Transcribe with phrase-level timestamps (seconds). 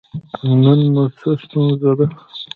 [0.63, 2.05] نن مو څه ستونزه ده؟